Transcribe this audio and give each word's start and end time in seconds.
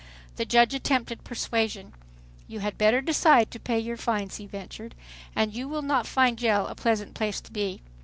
The 0.37 0.45
judge 0.45 0.73
attempted 0.73 1.23
persuasion. 1.23 1.93
"You 2.47 2.61
had 2.61 2.75
better 2.75 3.01
decide 3.01 3.51
to 3.51 3.59
pay 3.59 3.77
your 3.77 3.97
fines," 3.97 4.37
he 4.37 4.47
ventured. 4.47 4.95
And 5.35 5.53
"you 5.53 5.69
will 5.69 5.83
not 5.83 6.07
find 6.07 6.39
jail 6.39 6.65
a 6.65 6.73
pleasant 6.73 7.13
place 7.13 7.39
to 7.39 7.51
be." 7.51 7.83